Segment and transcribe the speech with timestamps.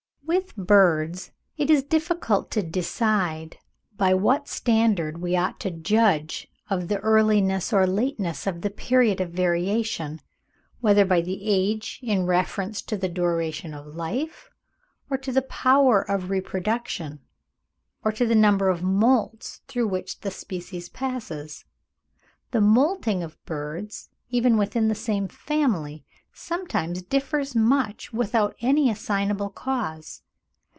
[0.33, 3.57] With birds it is difficult to decide
[3.97, 9.19] by what standard we ought to judge of the earliness or lateness of the period
[9.19, 10.21] of variation,
[10.79, 14.49] whether by the age in reference to the duration of life,
[15.09, 17.19] or to the power of reproduction,
[18.01, 21.65] or to the number of moults through which the species passes.
[22.51, 29.49] The moulting of birds, even within the same family, sometimes differs much without any assignable
[29.49, 30.21] cause.